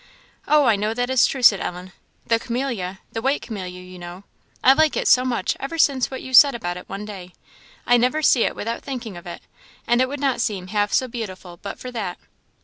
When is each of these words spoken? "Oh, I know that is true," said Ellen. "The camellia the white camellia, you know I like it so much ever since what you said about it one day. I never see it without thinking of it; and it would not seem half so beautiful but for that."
"Oh, 0.47 0.65
I 0.65 0.75
know 0.77 0.95
that 0.95 1.11
is 1.11 1.27
true," 1.27 1.43
said 1.43 1.59
Ellen. 1.61 1.91
"The 2.25 2.39
camellia 2.39 3.01
the 3.13 3.21
white 3.21 3.43
camellia, 3.43 3.81
you 3.83 3.99
know 3.99 4.23
I 4.63 4.73
like 4.73 4.97
it 4.97 5.07
so 5.07 5.23
much 5.23 5.55
ever 5.59 5.77
since 5.77 6.09
what 6.09 6.23
you 6.23 6.33
said 6.33 6.55
about 6.55 6.75
it 6.75 6.89
one 6.89 7.05
day. 7.05 7.33
I 7.85 7.97
never 7.97 8.23
see 8.23 8.41
it 8.43 8.55
without 8.55 8.81
thinking 8.81 9.15
of 9.15 9.27
it; 9.27 9.41
and 9.85 10.01
it 10.01 10.09
would 10.09 10.19
not 10.19 10.41
seem 10.41 10.69
half 10.69 10.91
so 10.91 11.07
beautiful 11.07 11.57
but 11.57 11.77
for 11.77 11.91
that." 11.91 12.17